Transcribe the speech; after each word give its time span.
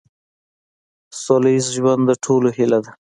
سوله 1.21 1.49
ایز 1.53 1.65
ژوند 1.75 2.01
د 2.09 2.11
ټولو 2.23 2.47
هیله 2.57 2.79
ده. 2.85 2.91